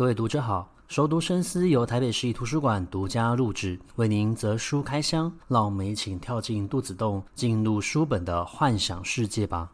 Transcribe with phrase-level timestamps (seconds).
[0.00, 9.72] 各位读者好，熟读深思由台北市立图书馆独家录制，为您择书开箱，让我们一起跳进肚子洞，进入书本的幻想世界吧。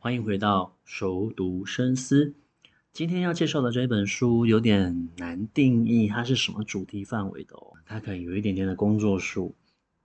[0.00, 2.32] 欢迎回到熟读深思。
[2.94, 7.74] 今天要介绍的这本书有点难定义，它是什么主题范围的哦。
[7.84, 9.54] 它可能有一点点的工作书，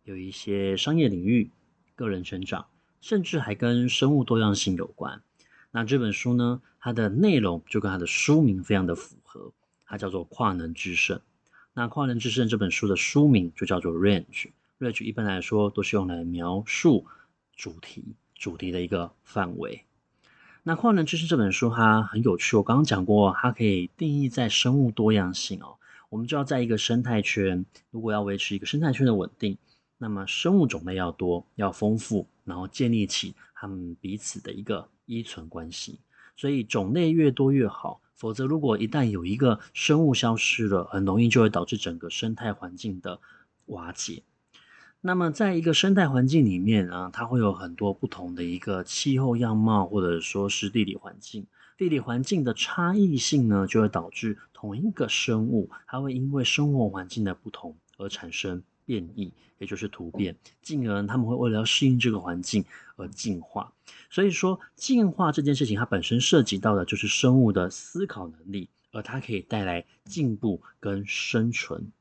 [0.03, 1.49] 有一些商业领域、
[1.95, 2.66] 个人成长，
[3.02, 5.21] 甚至还跟生物多样性有关。
[5.71, 9.52] 那这本书呢，它的内容就跟它的书名非常的符合，
[9.85, 11.17] 它叫做《跨能制胜》。
[11.73, 14.52] 那《跨能制胜》这本书的书名就叫做 Range。
[14.79, 17.05] Range 一般来说都是用来描述
[17.55, 18.15] 主题。
[18.35, 19.85] 主题的一个范围。
[20.63, 25.77] 那《跨能制胜》这本书它很有趣，我刚刚讲过，它可以定义在生物多样性哦。
[26.09, 29.57] 我们就要在一个生态圈，如果要维持一个生态圈的稳定，
[30.04, 35.98] 那么生物种类要多、要丰富，然后建立起它们彼此的一个依存关系。
[36.35, 43.21] 所以种类越多越好，否则如果一旦有一个生物消失了，很容易就会导致整个生态环境的
[43.68, 44.23] 瓦解。
[44.99, 51.48] 那么，在一个生态环境里面啊，它会有很多不同的一个气候样貌，或者说是地理环境。
[51.77, 62.63] 地理环境的差异性呢，就会导致同一个生物，它会因为生活环境的不同而产生变异，也就是突变，进而他们会为了要适应这个环境
[62.95, 63.73] 而进化。
[64.09, 71.91] 所以说，进化这件事情，它本身涉及到的就是生物的思考能力，而它可以带来进步跟生存。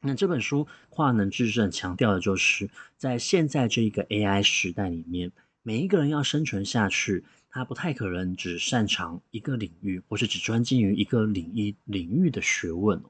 [0.00, 13.02] 那这本书《跨能制胜》强调的就是，在现在这一个 AI 时代里面，每一个人要生存下去，他不太可能只擅长一个领域，或是只专精于一个领域领域的学问。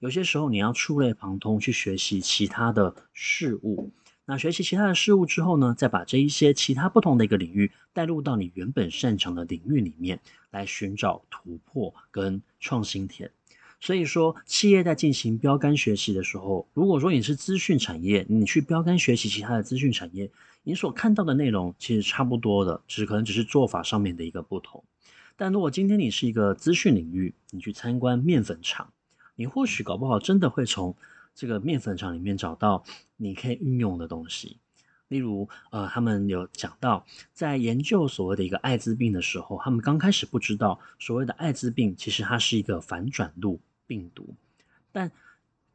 [0.00, 3.92] 有些时候，你要触类旁通，去学习其他的事物。
[4.24, 10.18] 那学习其他的事物之后呢，再把这一些其他不同的一个领域带入到你原本擅长的领域里面，
[10.50, 13.30] 来寻找突破跟创新点。
[13.78, 20.30] 所以说，企业在进行标杆学习的时候，如果说你是资讯产业，你去标杆学习其他的资讯产业，
[20.62, 24.82] 你所看到的内容其实差不多的，只可能只是做法上面的一个不同。
[25.36, 28.90] 但如果今天你是一个资讯领域，你去参观面粉厂，
[29.40, 30.94] 你或许搞不好真的会从
[31.34, 32.84] 这个面粉厂里面找到
[33.16, 34.58] 你可以运用的东西。
[35.08, 43.58] 例如，呃，他们有讲到，在研究所谓的一个艾滋病的时候，他们刚开始不知道所谓的艾滋病其实它是一个反转录。
[43.86, 44.34] 病毒，
[44.92, 45.10] 但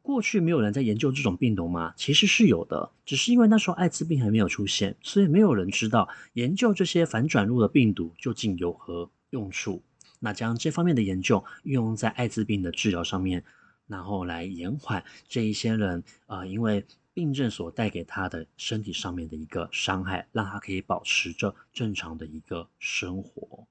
[0.00, 1.92] 过去没有人在研究这种病毒吗？
[1.96, 9.82] 其实是有的，只是因为那时候艾滋病还没有出现，所以没有人知道研究这些反转录的病毒究竟有何用处。
[10.26, 13.44] 那将这方面的研究运用在艾滋病的治疗上面，
[13.86, 23.68] 然后来延缓这一些人啊、呃，因为病症所带给他的身体上面的一个伤害，让他可以保持着正常的一个生活。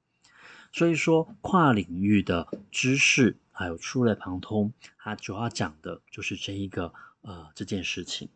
[0.71, 3.35] 所以说，跨领域的知识。
[3.57, 8.27] 还有触类旁通，它主要讲的就是这一个呃这件事情。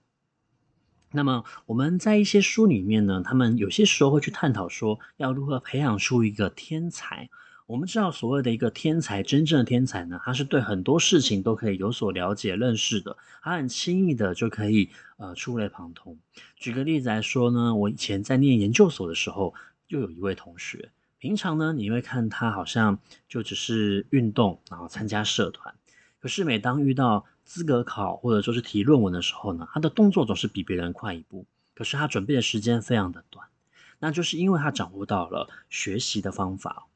[1.12, 7.30] 那么我们在一些书里面呢，他们有些时候会去探讨说，要如何培养出一个天才。
[7.70, 16.18] 我们知道所谓的一个天才，真正的天才呢，他是对很多事情都可以有所了解、认识的，他很轻易的就可以呃触类旁通。
[16.56, 19.54] 举个例子来说呢，我以前在念研究所的时候，
[19.88, 20.90] 就有一位同学。
[21.20, 22.98] 平常呢，你会看他好像
[23.28, 25.76] 就只是运动，然后参加社团。
[26.20, 31.46] 可是每当遇到资格考或者说是提论文的时候呢，他的动作总是比别人快一步。
[31.76, 33.46] 可是他准备的时间非常的短，
[34.00, 36.88] 那就是因为他掌握到了学习的方法。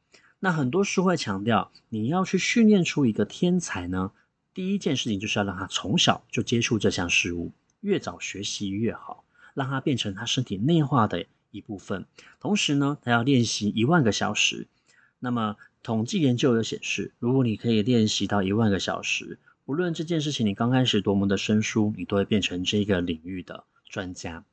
[0.44, 4.12] 那很多书会强调，你要去训练出一个天才呢，
[4.54, 11.26] 第一件事情就是要让他从小就接触这项事物，越早学习越好，让他变成他身体内化的。
[11.52, 12.06] 一部分，
[12.42, 14.68] 同时呢，他要练习一万个小时。
[15.20, 24.44] 那么，统计研究有显示，如果你可以练习到一万个小时，无论这件事情你刚开始多么的生疏，你都会变成这个领域的专家。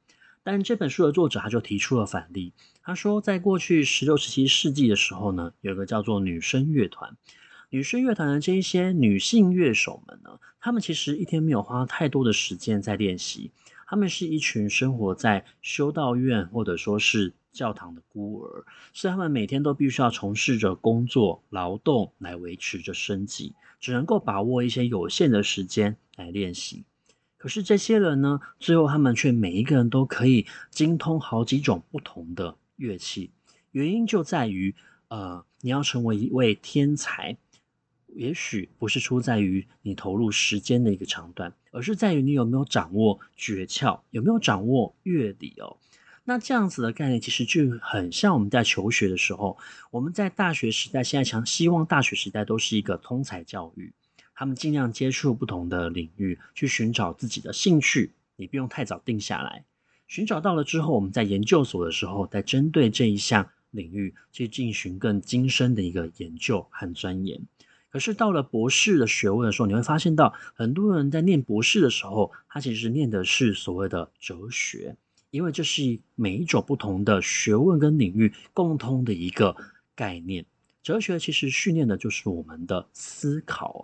[0.42, 2.52] 但这本书的作者他就提出了反例，
[2.82, 7.16] 他说，在过去十六、十七世纪的时候呢，有个叫做女声乐团。
[7.68, 13.52] 女声乐团的这一些女性乐手们呢，她们其实一天没有花太多的时间在练习。
[13.86, 26.84] 他们是一群生活在修道院或者说是教堂的孤儿，所以他们每天都必须要从事着工作劳动来维持着生计，只能够把握一些有限的时间来练习。
[27.40, 33.30] 可是这些人呢，最后他们却每一个人都可以精通好几种不同的乐器，
[33.70, 34.74] 原因就在于，
[35.08, 37.38] 呃，你要成为一位天才。
[38.08, 45.78] 也许不是出在于你投入时间的一个长短，而是在于你有没有掌握诀窍，有没有掌握乐理哦。
[46.24, 49.56] 那这样子的概念其实就很像我们在求学的时候，
[49.90, 53.94] 我们在大学时代，现在强希望大学时代都是一个通才教育，
[54.40, 58.14] 他们尽量接触不同的领域，去寻找自己的兴趣。
[58.36, 59.66] 你不用太早定下来，
[60.08, 67.38] 寻找到了之后，我们在研究所的时候，再针对这一项领域去进行更精深的一个研究和钻研。
[67.90, 74.96] 可是到了博士的学问的时候，你会发现到很多人在念博士的时候，他其实念的是所谓的哲学。
[75.30, 79.54] 因为这是每一种不同的学问跟领域共通的一个
[79.94, 80.46] 概念。
[80.82, 83.82] 哲学其实训练的就是我们的思考哦。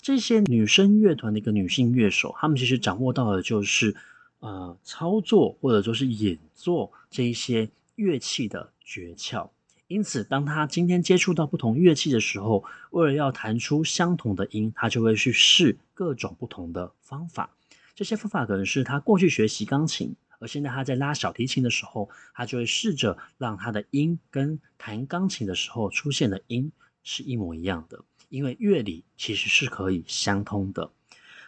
[0.00, 3.96] 这些女生乐团的一个女性乐手，她们其实掌握到的就是
[4.40, 9.48] 呃操作或者说是演奏这一些乐器的诀窍。
[9.88, 17.50] 因此，当她今天接触到不同乐器的时候，为了要弹出相同的音，她就会去试各种不同的方法。
[17.94, 20.14] 这些方法可能是她过去学习钢琴。
[20.38, 26.72] 而现在他在拉小提琴的时候，他就会试着让他的音跟弹钢琴的时候出现的音
[27.02, 30.90] 是一模一样的，因为乐理其实是可以相通的。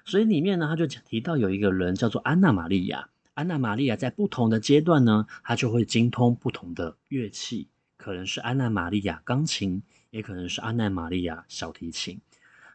[0.05, 12.21] 所以里面呢，他就提到有一个人叫做安娜玛利亚，安娜玛利亚在不同的阶段呢，他就会精通不同的乐器，可能是安娜玛利亚钢琴，也可能是安娜玛利亚小提琴。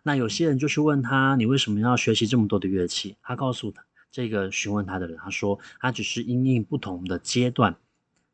[0.04, 3.16] 那有些人就去问他，你为什么要学习这么多的乐器？
[3.24, 3.84] 他告诉他。
[4.14, 7.76] 这个询问他的人，他说他只是因应不同的阶段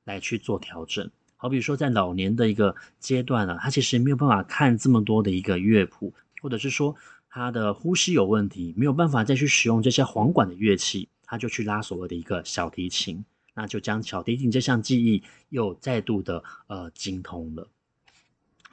[0.04, 1.10] 来去做调整。
[1.38, 6.94] 好比说，在老年的一个阶段呢，他其实没有办法看这么多的一个乐谱，或者是说
[7.30, 13.24] 他的呼吸有问题，没有办法再去使用这些簧管的乐器，他就去拉所谓的一个小提琴，
[13.54, 17.70] 那就将小提琴这项技艺又再度的呃精通了。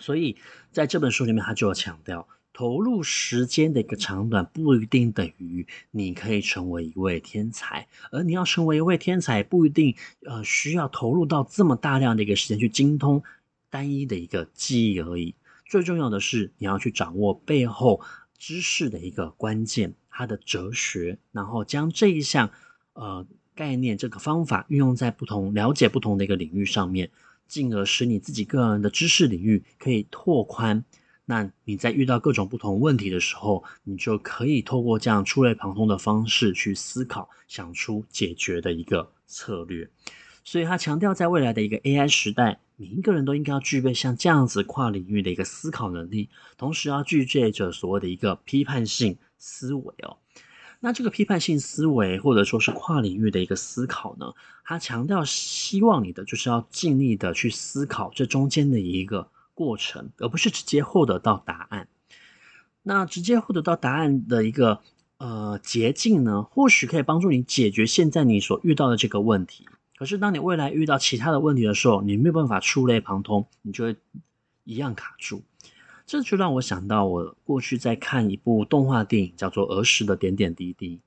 [0.01, 0.37] 所以
[0.73, 2.27] 在这本书里面，他就有强调。
[2.57, 9.95] 投入时间的一个长短不一定等于你可以成为一位天才，而你要成为一位天才，不一定
[10.25, 13.23] 呃需要投入到这么大量的一个时间去精通
[13.69, 15.35] 单一的一个记忆而已。
[15.67, 18.01] 最重要的是你要去掌握背后
[18.39, 22.51] 知识的一个关键，它的哲学，然后将这一项
[22.95, 27.11] 呃概念这个方法运用在不同了解不同的一个领域上面，
[27.47, 30.83] 进而使你自己个人的知识领域可以拓宽。
[31.29, 39.91] 那你在遇到各种不同问题的时候，你就可以透过这样触类旁通的方式去思考，想出解决的一个策略。
[40.45, 50.19] 所以他强调，在未来的一个 AI 时代，每一个人都应该要具备像这样子跨领域的一个思考能力，同时要具备着所谓的一个批判性思维哦。
[50.79, 54.27] 那这个批判性思维或者说是跨领域的一个思考呢，
[54.63, 59.29] 他强调希望你的就是要尽力的去思考这中间的一个。
[59.57, 61.89] 过程，而不是直接获得到答案。
[62.83, 64.81] 那直接获得到答案的一个
[65.17, 69.67] 呃捷径呢，或许可以帮助你解决现在你所遇到的这个问题。
[69.97, 73.97] 可是当你未来遇到其他的问题的时候，你没有办法触类旁通，你就会
[74.65, 75.43] 一样卡住。
[76.05, 81.01] 这就让我想到，我过去在看一部动画电影，叫做《儿时的点点滴滴》。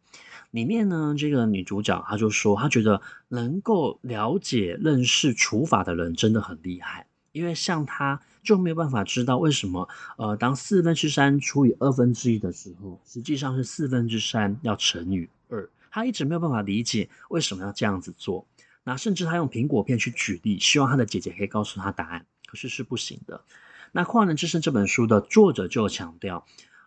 [0.50, 7.06] 里面呢，这个女主角她就说，她觉得能够了解、认识除法的人真的很厉害。
[7.32, 9.88] 因为像他就没有办法知道为什么，
[10.18, 15.70] 呃，当四分之三除以二分之一的时候，实际上是四分之三要乘以二。
[15.92, 18.46] 他一直没有办法理解为什么要这样子做。
[18.84, 23.42] 那甚至他用苹果片去举例，希望他的姐姐可以告诉他答案，可是是不行的。
[23.92, 26.46] 那《跨能制胜》这本书的作者就强调，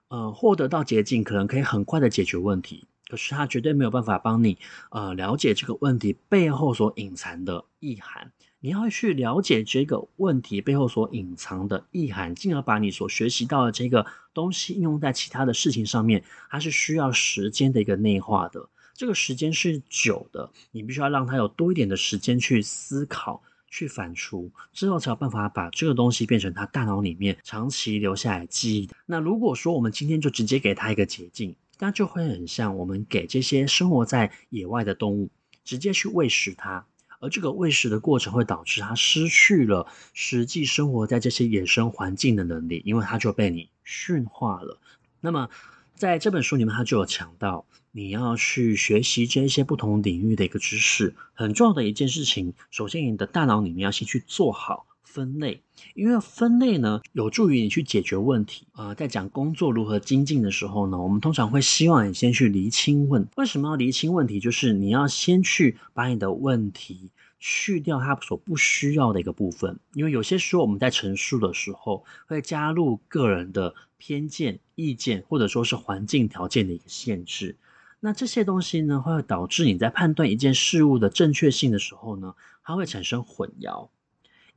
[0.09, 4.59] 呃，获得到捷径可能可以很快的解决问题，可是他绝对没有办法帮你，
[4.91, 8.33] 呃，了解这个问题背后所隐藏的意涵。
[8.65, 18.69] 你要去了解这个问题背后所隐藏的意涵，进而把你所学习到的这个东西应用在其他的事情上面，它是需要时间的一个内化的。
[18.95, 28.95] 这个时间是久的，你必须要让它有多一点的时间去思考、去反刍，之后才有办法把这个东西变成他大脑里面长期留下来记忆的。
[29.07, 35.29] 那如果说我们今天就直接给他一个捷径，那就会很像我们给这些生活在野外的动物，
[35.65, 36.87] 直接去喂食它。
[37.23, 44.81] 而这个喂食的过程会导致它失去了实际生活在这些野生环境的能力，因为它就被你驯化了。
[45.21, 45.49] 那么
[45.95, 55.63] 在这本书里面，它就有强调，你要去学习这一些不同领域的一个知识，很重要的一件事情，首先你的大脑里面要先去做好分类，
[55.95, 58.67] 因为分类呢有助于你去解决问题。
[58.73, 63.29] 呃，在讲工作如何精进的时候呢，我们通常会希望你先去厘清问。
[63.37, 64.41] 为什么要厘清问题？
[64.41, 69.79] 就是你要先去把你的问题去掉它所不需要的一个部分。
[69.93, 77.57] 因为有些时候我们在陈述的时候会加入个人的偏见、意见，或者说是环境条件的一个限制。
[78.01, 83.91] 那这些东西呢，会导致你在判断一件事物的正确性的时候呢，它会产生混淆。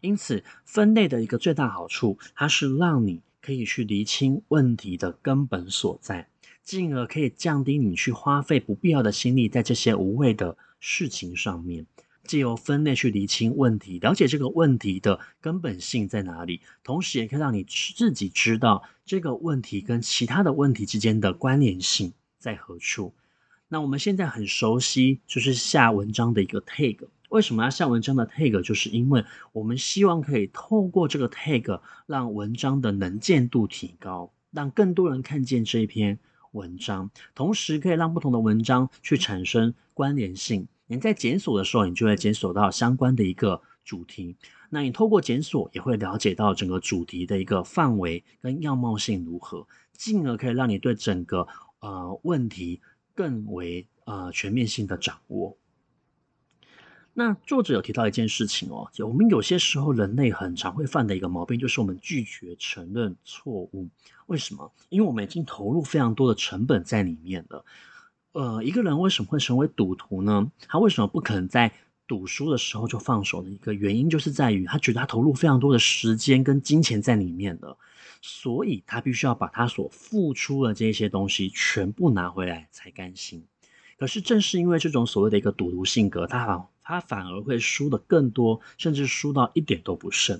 [0.02, 6.28] 因此，分类的一个最大好处，它是让你可以去厘清问题的根本所在，
[6.64, 11.86] 进而可以降低你去花费不必要的心力在这些无谓的事情上面。
[12.24, 23.14] 借由分类去厘清问题，了解这个问题的根本性在哪里，同时也可以让你自己知道这个问题跟其他的问题之间的关联性在何处。
[23.68, 26.98] 那我们现在很熟悉，就是下文章的一个 tag。
[27.30, 28.62] 为什么要下文章的 tag？
[28.62, 36.20] 就是因为我们希望可以透过这个 tag，让文章的能见度提高，让更多人看见这一篇
[36.52, 40.68] 文章，同时可以让不同的文章去产生关联性。
[40.88, 44.36] 你在检索的时候，你就会检索到相关的一个主题。
[44.70, 51.48] 那你透过检索，也会了解到整个主题的一个范围跟样貌性如何，进而可以让你对整个
[51.80, 52.82] 呃问题
[53.14, 55.58] 更为呃全面性的掌握。
[57.18, 63.88] 那作者有提到一件事情哦，就我们有些时候人类很常会犯的一个毛病，就是我们拒绝承认错误。
[64.26, 64.70] 为什么？
[64.90, 67.64] 因为我们已经投入非常多的成本在里面了。
[68.34, 70.52] 呃，一个人为什么会成为赌徒呢？
[70.68, 71.72] 他为什么不可能在
[72.06, 77.78] 赌输的时候就放手的一个原因，就是在于他觉得他投入非常多的时间跟金钱在里面了，
[78.22, 83.46] 所以他必须要把他所付出的这些东西全部拿回来才甘心。
[83.98, 90.40] 可是正是因为这种所谓的一个赌徒性格，他他反而会输得更多，甚至输到一点都不剩。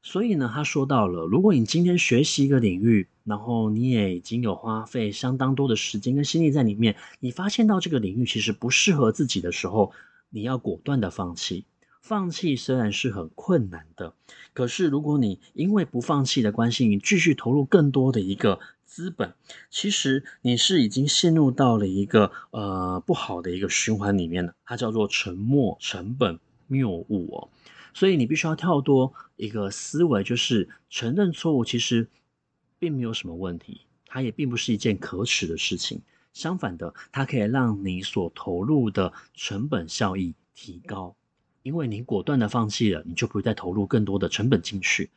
[0.00, 9.92] 所以呢，他说到了，如果你今天学习一个领域，然后你也已经有花费相当多的时间跟心力在里面，你发现到这个领域其实不适合自己的时候，
[10.30, 11.64] 你要果断的放弃。
[12.00, 14.14] 放弃虽然是很困难的，
[14.54, 19.34] 可是如果你因为不放弃的关系，你继续投入更多的一个资本，
[19.68, 27.48] 其实你是已经陷入到了一个呃不好的一个循环里面了，它叫做沉没成本谬误哦。
[27.92, 32.08] 所以你必须要跳脱一个思维，就是承认错误其实
[32.78, 36.00] 并没有什么问题，它也并不是一件可耻的事情。
[36.32, 41.14] 相反的，它可以让你所投入的成本效益提高，
[41.62, 45.10] 因为你果断的放弃了，你就不会再投入更多的成本进去。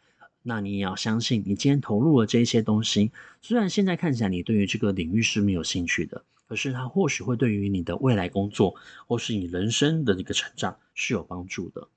[0.44, 8.76] 那你也要相信，你今天投入了这些东西，虽然现在看起来你对于这个领域是没有兴趣的，可是它或许会对于你的未来工作
[9.08, 11.88] 或是你人生的一个成长是有帮助的。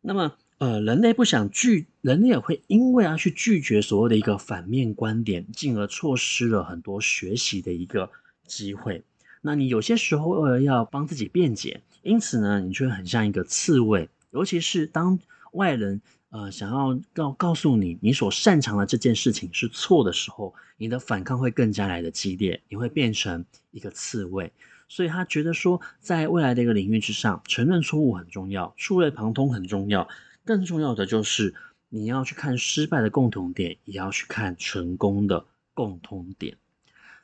[0.00, 8.10] 那么，呃，人类不想拒，人类也会因为要去拒绝所谓的一个反面观点，进而错失了很多学习的一个
[8.46, 9.02] 机会。
[9.40, 15.18] 那你有些时候为了要帮自己辩解，因此呢，你就会很像一个刺猬，尤其是当
[15.52, 24.52] 外人呃想要告告诉你你所擅长的这件事情是错的时候，你的反抗会更加来的激烈，你会变成一个刺猬。
[24.90, 30.08] 所以他觉得说，在未来的一个领域之上，承认错误很重要，触类旁通很重要。
[30.44, 31.54] 更重要的就是，
[31.90, 35.44] 你要去看失败的共同点，也要去看成功的
[35.74, 36.56] 共通点。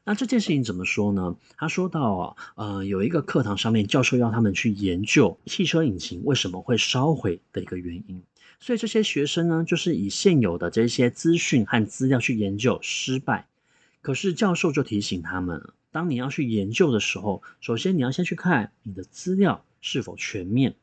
[0.05, 1.37] 那这件事情怎么说呢？
[1.57, 8.23] 他说到啊，呃，有一个课堂上面，教授要他们去研究汽车引擎为什么会烧毁的一个原因。
[8.61, 13.47] 所以这些学生呢，就是以现有的这些资讯和资料去研究失败。
[14.01, 15.71] 可是教授就提醒他们。
[15.91, 20.75] 当你要去研究的时候，首先你要先去看你的资料是否全面，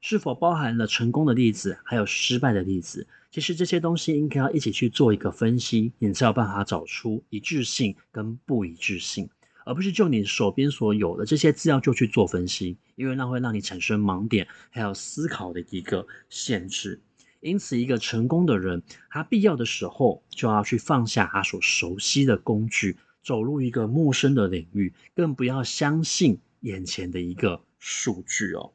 [0.00, 3.06] 是否包含了成功的例子，还有失败的例子。
[3.30, 9.28] 其实这些东西应该要一起去做一个分析，你才有办法找出一致性跟不一致性，
[9.64, 17.00] 而不是就你手边所有的这些资料就去做分析，因为那会让你产生盲点，还有思考的一个限制。
[17.40, 22.96] 因此，一个成功的人，他必要的时候就要去放下他所熟悉的工具。
[23.20, 28.72] 走入一个陌生的领域，更不要相信眼前的一个数据哦。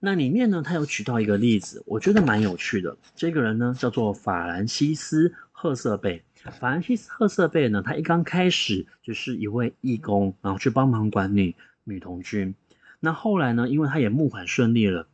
[0.00, 2.96] 那里面呢，他有举到一个例子，我觉得蛮有趣的。
[3.14, 6.22] 这个人呢，叫做法兰西斯·赫瑟贝。
[6.58, 12.54] 法兰西斯·赫瑟贝呢，他一刚开始就是一位义工，然后去帮忙管理女童军。
[13.00, 15.06] 那后来呢，因为他也募款顺利了，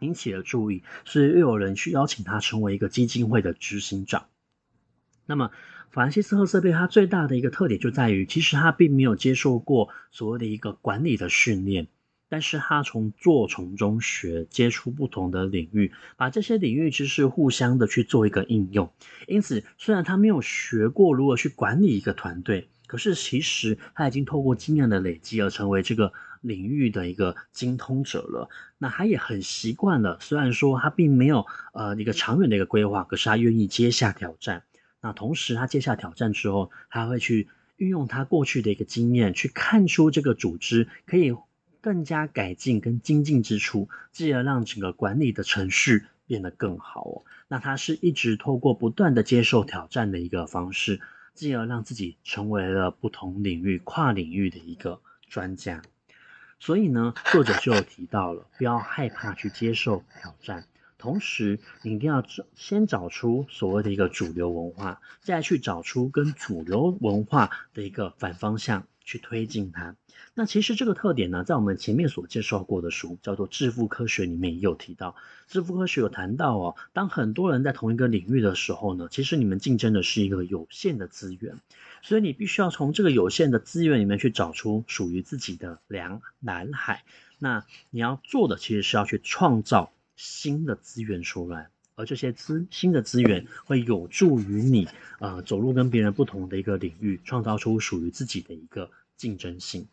[0.00, 4.26] 引起了注意，所以又有人去邀请他成为一个基金会的执行长。
[5.26, 5.50] 那么，
[5.90, 11.86] 法兰西斯·赫瑟贝他最大的一个特点就在于，其实他并没有接受过所谓的一个管理的训练，
[12.28, 18.92] 但是他从做从中学，接触不同的领域，把这些领域知识互相的去做一个应用。
[19.28, 28.48] 因此，虽然他没有学过如何去管理一个团队，可是其实他已经透过经验的累积而成为这个领域的一个精通者了。
[28.78, 34.62] 那他也很习惯了，虽然说他并没有呃一个长远的一个规划，可是他愿意接下挑战。
[35.00, 41.34] 那同时他接下挑战之后，他会去运用他过去的一个经验，去看出这个组织可以
[41.80, 47.24] 更加改进跟精进之处，继而让整个管理的程序变得更好哦。
[47.48, 51.00] 那他是一直透过不断的接受挑战的一个方式，
[51.34, 55.80] 继而让自己成为了不同领域、跨领域的一个专家。
[56.60, 60.66] 所以呢，作者就提到了，不要害怕去接受挑战。
[60.98, 69.96] 同时，你一定要找先找出所谓的一个主流文化，再去找出跟主流文化的一个反方向去推进它。
[70.34, 75.16] 那其实这个特点呢，在我们前面所介绍过的书叫做《致富科学》里面也有提到。
[75.48, 81.58] 致富科学有谈到哦，当很多人在同一个领域的时候呢，其实你们竞争的是一个有限的资源，
[82.02, 87.04] 所以你必须要从这个有限的资源里面去找出属于自己的蓝蓝海。
[87.38, 89.92] 那你要做的其实是要去创造。
[90.22, 94.88] 新的资源出来，而这些资新的资源会有助于你，
[95.18, 99.86] 呃，走入跟别人不同的一个领域，创造出属于自己的一个竞争性。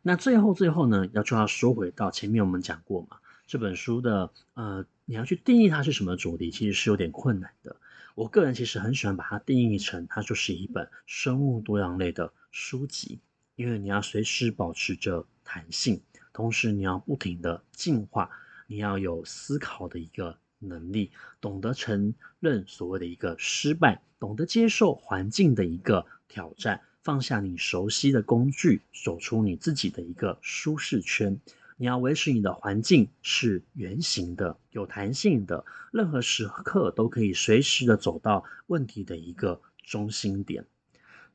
[0.00, 7.74] 那最后最后呢，要就要说回到前面我们讲过嘛，这本书的呃，你要去定义它是什么主题，其实是有点困难的。
[8.14, 13.18] 我个人其实很喜欢把它定义成，它就是一本生物多样类的书籍，
[13.56, 16.00] 因为你要随时保持着弹性，
[16.32, 18.30] 同时你要不停的进化。
[18.66, 31.40] 你要有思考的一个能力，懂得承认所谓的一个失败，懂得接受环境的一个挑战，放下你熟悉的工具，走出你自己的一个舒适圈。
[31.76, 40.66] 你要维持你的环境是圆形的、有弹性的，任何时刻都可以随时的走到问题的一个中心点。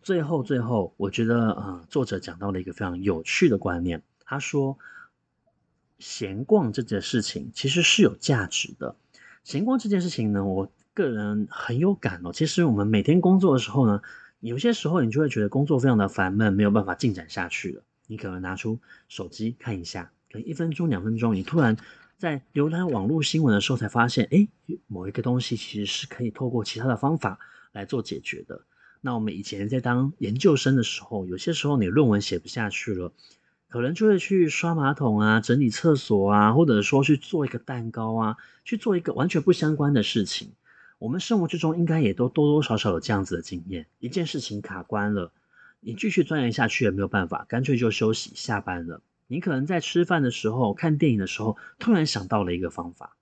[0.02, 4.78] 最后，最后，我觉得，呃，作者讲到了一个非常有趣的观念，他说。
[5.98, 8.98] 闲逛这件事情其实是有价值的。
[9.46, 12.34] 闲逛这件事情呢，我个人很有感哦。
[12.34, 14.02] 其实我们每天工作的时候呢，
[14.40, 17.84] 有些时候你就会觉得工作非常的烦闷，没有办法进展下去了。
[18.08, 21.78] 你可能拿出手机看一下，可能一分钟、两分钟，你突然
[22.18, 24.50] 在浏览网络新闻的时候才发现，诶，
[24.88, 27.38] 某一个东西其实是可以透过其他的方法
[27.72, 28.64] 来做解决的。
[29.00, 33.14] 那我们以前在当研究生的时候，有些时候你论文写不下去了。
[33.70, 40.52] 可能就会去刷马桶啊，整理厕所啊，或者说去做一个蛋糕啊，去做一个完全不相关的事情。
[40.98, 43.86] 我们生活之中应该也都多多少少有这样子的经验。
[44.00, 45.34] 一件事情卡关了，
[45.82, 49.02] 你继续钻研下去也没有办法，干脆就休息下班了。
[49.28, 53.18] 你可能在吃饭的时候、看电影的时候，突然想到了一个方法，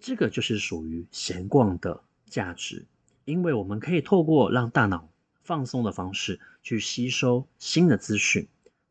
[0.00, 2.86] 这个就是属于闲逛的价值，
[3.24, 5.08] 因为我们可以透过让大脑
[5.44, 8.48] 放松的方式去吸收新的资讯。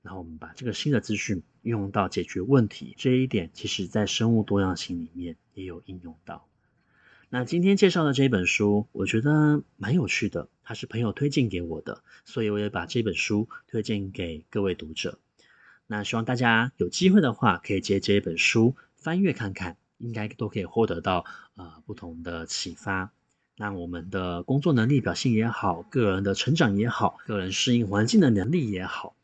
[0.10, 6.48] 然后我们把这个新的资讯运用到解决问题这一点，其实在生物多样性里面也有应用到。
[7.30, 15.20] 那今天介绍的这一本书，我觉得蛮有趣的，它是朋友推荐给我的，所以我也把这本书推荐给各位读者。
[15.86, 23.12] 那希望大家有机会的话，可以借这一本书翻阅看看，应该都可以获得到呃不同的启发。
[23.56, 29.16] 那我们的工作能力表现也好，个人的成长也好，个人适应环境的能力也好。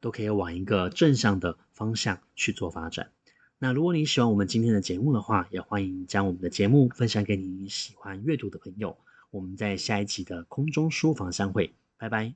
[0.00, 3.10] 都可以往一个正向的方向去做发展。
[3.58, 8.96] 那如果你喜欢我们今天的节目的话，也欢迎将我们的节目分享给你喜欢阅读的朋友。
[9.30, 12.34] 我们在下一期的空中书房相会，拜拜。